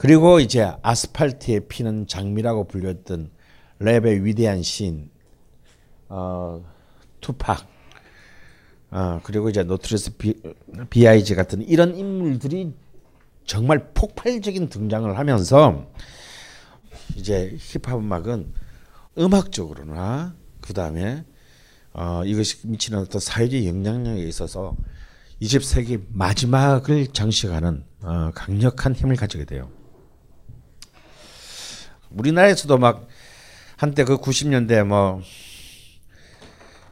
[0.03, 3.31] 그리고 이제 아스팔트에 피는 장미라고 불렸던
[3.79, 5.09] 랩의 위대한 신
[6.09, 6.65] 어,
[7.21, 7.65] 2Pac
[8.91, 10.35] 어, 그리고 이제 Notorious B,
[10.91, 12.75] B.I.G 같은 이런 인물들이
[13.47, 15.87] 정말 폭발적인 등장을 하면서
[17.15, 18.53] 이제 힙합 음악은
[19.19, 21.25] 음악적으로나 그 다음에
[21.93, 24.75] 어, 이것이 미치는 어떤 사회적 영향력에 있어서
[25.41, 29.71] 20세기 마지막을 장식하는 어, 강력한 힘을 가지게 돼요.
[32.15, 33.07] 우리나라에서도 막
[33.77, 35.23] 한때 그 90년대 뭐,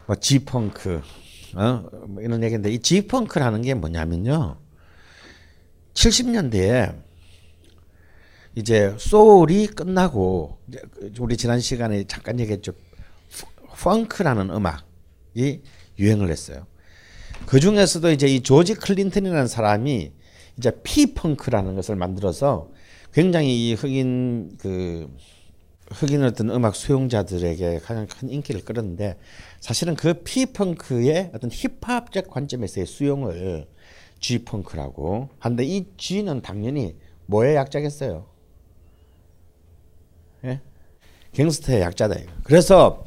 [0.07, 1.03] 뭐 G펑크
[1.55, 1.85] 어?
[2.07, 4.57] 뭐 이런 얘기인데 이 G펑크라는 게 뭐냐면요.
[5.95, 6.95] 70년대에
[8.55, 10.81] 이제 소울이 끝나고 이제
[11.19, 12.73] 우리 지난 시간에 잠깐 얘기했죠.
[13.81, 15.63] 펑크라는 음악이
[15.99, 16.67] 유행을 했어요.
[17.47, 20.13] 그 중에서도 이제 이 조지 클린턴이라는 사람이
[20.59, 22.71] 이제 피펑크라는 것을 만들어서
[23.13, 25.09] 굉장히 이 흑인 그
[25.91, 29.17] 흑인 어떤 음악 수용자들에게 가장 큰 인기를 끌었는데
[29.61, 33.67] 사실은 그 피펑크의 어떤 힙합적 관점에서의 수용을
[34.21, 36.97] G펑크라고 하는데 이 G는 당연히
[37.27, 38.27] 뭐의 약자겠어요?
[40.45, 40.61] 예?
[41.33, 42.33] 갱스터의 약자다 이거.
[42.45, 43.05] 그래서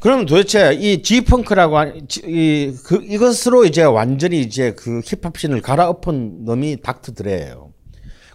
[0.00, 6.44] 그러면 도대체 이 G펑크라고 한, 지- 이, 그, 이것으로 이제 완전히 이제 그 힙합씬을 갈아엎은
[6.44, 7.71] 놈이 닥터 드레예요.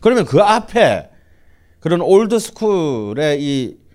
[0.02, 1.10] 그러면 그 앞에
[1.80, 3.88] 그런 old school의 이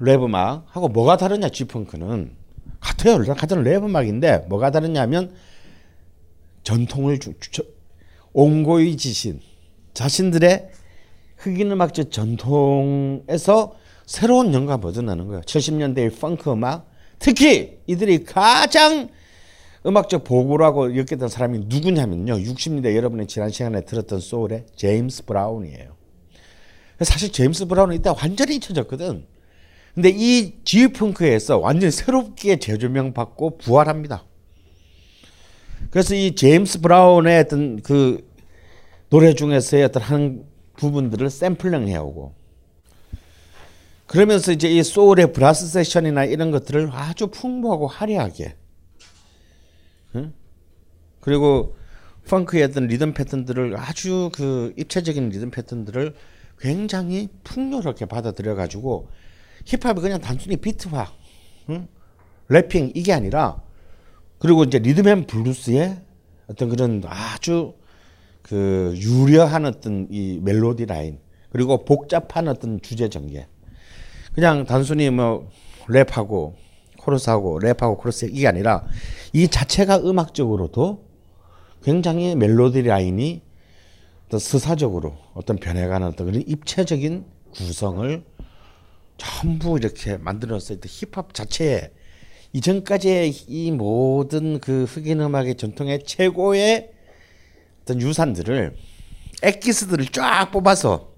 [0.00, 2.32] 랩 음악하고 뭐가 다르냐 G funk는
[2.80, 3.22] 같아요.
[3.34, 5.32] 같은 랩 음악인데 뭐가 다르냐면
[6.64, 7.62] 전통을 주, 주,
[8.32, 9.40] 온고이지신
[9.92, 10.70] 자신들의
[11.36, 13.76] 흑인 음악적 전통에서
[14.06, 15.40] 새로운 영감을 얻어내는 거예요.
[15.42, 19.10] 70년대의 funk 음악 특히 이들이 가장
[19.86, 22.34] 음악적 보고라고 여겼던 사람이 누구냐면요.
[22.34, 25.96] 60년대 여러분이 지난 시간에 들었던 소울의 제임스 브라운이에요.
[27.00, 29.26] 사실 제임스 브라운은 이때 완전히 잊혀졌거든.
[29.94, 34.24] 근데 이 G-funk에서 완전히 새롭게 재조명 받고 부활합니다.
[35.90, 38.28] 그래서 이 제임스 브라운의 어떤 그
[39.08, 40.44] 노래 중에서의 어떤 한
[40.76, 42.34] 부분들을 샘플링 해오고
[44.06, 48.56] 그러면서 이제 이 소울의 브라스 세션이나 이런 것들을 아주 풍부하고 화려하게
[50.16, 50.32] 응?
[51.20, 51.76] 그리고
[52.62, 56.14] 어떤 리듬 패턴들을 아주 그 입체적인 리듬 패턴들을
[56.58, 59.08] 굉장히 풍요롭게 받아들여 가지고
[59.64, 61.12] 힙합이 그냥 단순히 비트화,
[61.70, 61.88] 응?
[62.48, 63.62] rapping 이게 아니라
[64.38, 66.00] 그리고 이제 리듬 앤 블루스의
[66.48, 67.74] 어떤 그런 아주
[68.42, 73.46] 그 유려한 어떤 이 멜로디 라인 그리고 복잡한 어떤 주제 전개.
[74.34, 75.50] 그냥 단순히 뭐
[75.88, 76.54] 랩하고
[76.98, 78.84] 코러스하고 랩하고 코러스 이게 아니라
[79.32, 81.08] 이 자체가 음악적으로도
[81.82, 83.42] 굉장히 멜로디 라인이
[84.28, 88.24] 또 서사적으로 어떤 변해가는 어떤 그런 입체적인 구성을
[89.16, 90.78] 전부 이렇게 만들었어요.
[90.78, 91.92] 또 힙합 자체에
[92.52, 96.90] 이전까지의 이 모든 그 흑인 음악의 전통의 최고의
[97.82, 98.76] 어떤 유산들을
[99.42, 101.12] 엑기스들을 쫙 뽑아서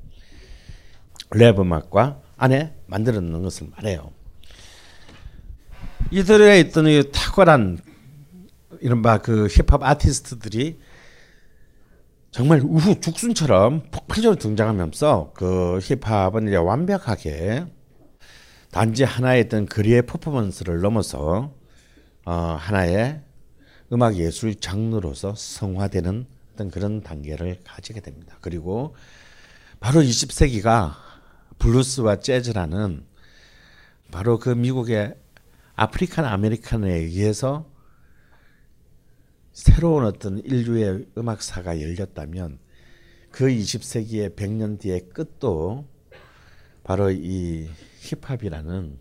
[1.32, 4.10] 랩 음악과 안에 만들어 놓는 것을 말해요.
[6.10, 7.78] 이들의 있던 이 탁월한
[8.80, 10.78] 이른바 그 힙합 아티스트들이
[12.30, 17.66] 정말 우후 죽순처럼 폭발적으로 등장하면서 그 힙합은 이제 완벽하게
[18.70, 21.52] 단지 하나의 어떤 거리의 퍼포먼스를 넘어서
[22.24, 23.20] 어 하나의
[23.92, 28.38] 음악 예술 장르로서 성화되는 어떤 그런 단계를 가지게 됩니다.
[28.40, 28.94] 그리고
[29.80, 30.94] 바로 20세기가
[31.58, 33.04] 블루스와 재즈라는
[34.10, 35.14] 바로 그 미국의
[35.74, 37.71] African American에 의해서
[39.52, 42.58] 새로운 어떤 인류의 음악사가 열렸다면
[43.30, 45.86] 그 20세기의 100년 뒤의 끝도
[46.82, 47.68] 바로 이
[48.00, 48.98] 힙합이라는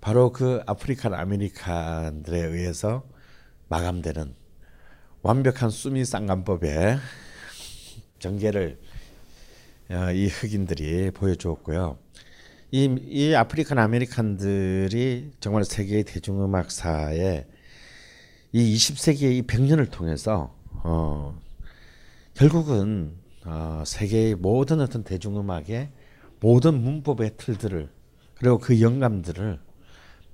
[0.00, 3.08] 바로 그 African American들에 의해서
[3.68, 4.34] 마감되는
[5.22, 6.98] 완벽한 수미 쌍관법의
[8.18, 8.80] 전개를
[9.90, 11.98] 어, 이 흑인들이 보여주었고요.
[12.72, 17.46] 이, 이 African American들이 정말 세계 대중음악사에
[18.52, 21.38] 이 20세기의 이 100년을 통해서 어,
[22.34, 25.90] 결국은 어, 세계의 모든 어떤 대중음악의
[26.40, 27.88] 모든 문법의 틀들을
[28.36, 29.58] 그리고 그 영감들을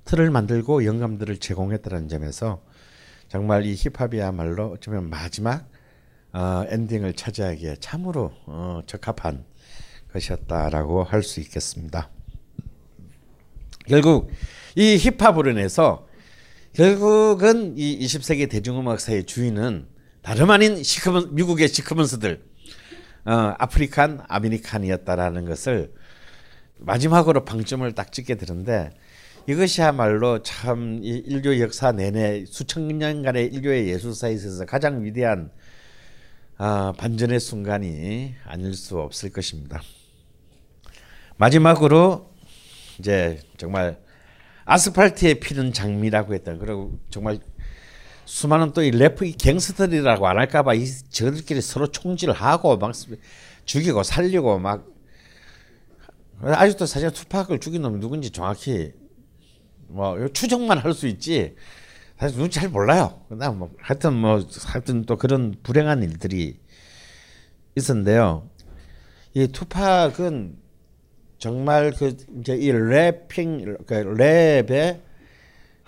[0.04, 2.62] 틀을 만들고 영감들을 제공했다는 점에서
[3.28, 5.68] 정말 이 힙합이야말로 어쩌면 마지막
[6.32, 9.44] 어, 엔딩을 차지하기에 참으로 어, 적합한
[10.12, 12.10] 것이었다라고 할 수 있겠습니다.
[13.86, 14.30] 결국
[14.74, 16.07] 이 힙합으로 인해서
[16.72, 19.86] 결국은 이 20세기 대중음악사의 주인은
[20.22, 22.42] 다름 아닌 시커먼 미국의 시커먼스들
[23.24, 25.92] 어, African American이었다라는 것을
[26.78, 28.90] 마지막으로 방점을 딱 찍게 되는데
[29.48, 35.50] 이것이야말로 참이 인류 역사 내내 수천 년간의 인류의 예술사에 있어서 가장 위대한
[36.58, 39.80] 아, 반전의 순간이 아닐 수 없을 것입니다.
[41.36, 42.34] 마지막으로
[42.98, 43.98] 이제 정말
[44.68, 46.56] 아스팔트에 피는 장미라고 했다.
[46.58, 47.38] 그리고 정말
[48.26, 52.92] 수많은 또 이 래프 이 갱스터들이라고 안 할까봐 이 저들끼리 서로 총질을 하고 막
[53.64, 54.86] 죽이고 살리고 막
[56.42, 58.92] 아직도 사실 투팍을 죽인 놈이 누군지 정확히
[59.88, 61.56] 뭐 추정만 할 수 있지
[62.18, 63.24] 사실 누군지 잘 몰라요.
[63.30, 66.60] 그다음 뭐 하여튼 뭐 하여튼 또 그런 불행한 일들이
[67.74, 68.50] 있었는데요.
[69.32, 70.56] 이 투팍은
[71.38, 75.00] 정말 그 이제 이 래핑 그 랩의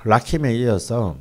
[0.05, 1.17] 라킴에 이어서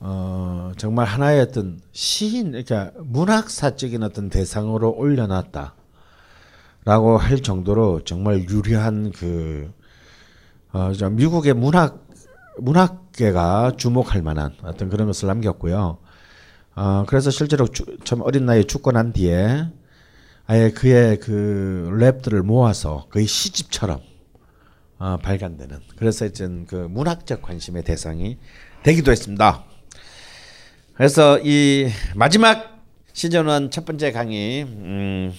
[0.00, 5.72] 어 정말 하나의 어떤 시인 그러니까 문학사적인 어떤 대상으로 올려놨다라고
[7.18, 9.72] 할 정도로 정말 유리한 그
[10.72, 12.06] 어, 저 미국의 문학
[12.58, 15.98] 문학계가 주목할 만한 어떤 그런 것을 남겼고요.
[16.74, 19.68] 어, 그래서 실제로 주, 참 어린 나이에 죽고 난 뒤에
[20.46, 24.00] 아예 그의 그 랩들을 모아서 거의 시집처럼
[24.98, 28.38] 어, 발간되는 그래서 이제 그 문학적 관심의 대상이
[28.82, 29.64] 되기도 했습니다.
[30.94, 35.32] 그래서 이 마지막 시즌 1첫 번째 강의 음,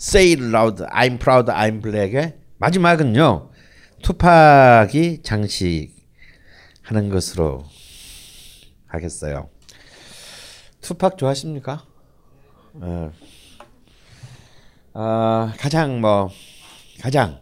[0.00, 3.50] Say it loud, I'm proud, I'm black의 마지막은요
[4.02, 5.90] 투팍이 장식하는
[7.10, 7.64] 것으로
[8.86, 9.50] 하겠어요.
[10.80, 11.84] 투팍 좋아하십니까?
[12.74, 13.12] 어.
[14.92, 16.30] 어, 가장 뭐
[17.00, 17.40] 가장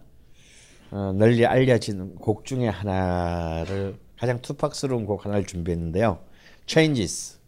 [0.90, 6.18] 어, 널리 알려진 곡 중에 하나를 가장 투팍스러운 곡 하나를 준비했는데요.
[6.66, 7.38] Changes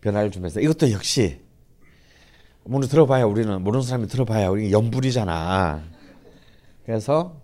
[0.00, 1.40] 변화를 준비해서 이것도 역시
[2.64, 5.82] 오늘 들어봐야 우리는 모르는 사람이 들어봐야 우리 연불이잖아.
[6.84, 7.40] 그래서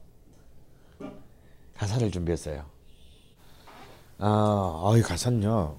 [1.74, 2.64] 가사를 준비했어요.
[4.18, 5.78] 아, 어 이 가사는요.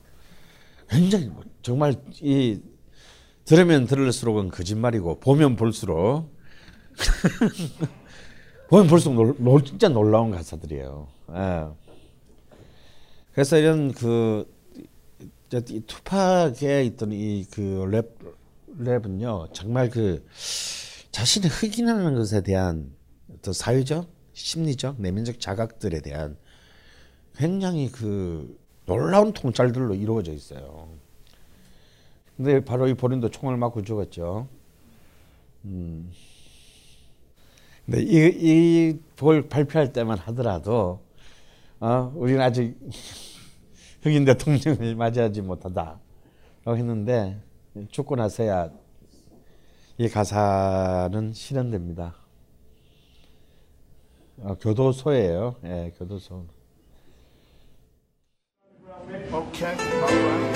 [0.90, 2.62] 굉장히 뭐 정말 이
[3.50, 6.30] 들으면 들을수록은 거짓말이고 보면 볼수록
[8.70, 11.08] 보면 볼수록 놀, 놀, 진짜 놀라운 가사들이에요.
[11.34, 11.66] 예.
[13.34, 14.46] 그래서 이런 그이
[15.88, 18.20] 투팍에 있던 이 그 랩
[18.80, 20.24] 랩은요 정말 그
[21.10, 22.92] 자신의 흑인이라는 것에 대한
[23.34, 26.38] 어떤 사회적, 심리적, 내면적 자각들에 대한
[27.36, 30.99] 굉장히 그 놀라운 통찰들로 이루어져 있어요.
[32.40, 34.48] 근데 바로 이 본인도 총을 맞고 죽었죠.
[35.66, 36.10] 음.
[37.86, 41.02] 근데 이 이볼 발표할 때만 하더라도
[41.82, 42.80] 어, 우리는 아직
[44.04, 46.00] 흑인 대통령을 맞이하지 못하다
[46.64, 47.42] 라고 했는데
[47.92, 48.72] 죽고 나서야
[49.98, 52.16] 이 가사는 실현됩니다.
[54.38, 55.56] 어, 교도소예요.
[55.66, 56.46] 예, 교도소.
[59.32, 60.56] Okay,